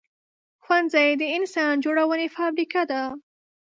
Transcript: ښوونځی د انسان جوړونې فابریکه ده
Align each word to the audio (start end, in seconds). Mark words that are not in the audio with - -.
ښوونځی 0.63 1.09
د 1.21 1.23
انسان 1.37 1.73
جوړونې 1.83 2.27
فابریکه 2.35 2.81
ده 2.91 3.01